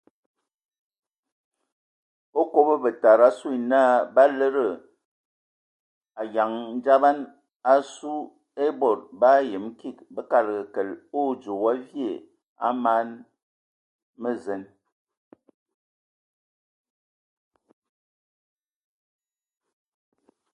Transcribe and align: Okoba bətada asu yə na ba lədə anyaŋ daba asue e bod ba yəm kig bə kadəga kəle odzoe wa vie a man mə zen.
Okoba 2.41 2.73
bətada 2.83 3.23
asu 3.31 3.47
yə 3.55 3.59
na 3.71 3.81
ba 4.15 4.23
lədə 4.39 4.67
anyaŋ 6.21 6.51
daba 6.85 7.09
asue 7.73 8.15
e 8.65 8.67
bod 8.79 8.99
ba 9.19 9.31
yəm 9.51 9.65
kig 9.79 9.97
bə 10.13 10.21
kadəga 10.31 10.63
kəle 10.73 10.95
odzoe 11.19 11.61
wa 11.63 11.71
vie 11.87 12.13
a 12.67 12.69
man 12.83 13.07
mə 14.21 14.31
zen. 14.43 14.63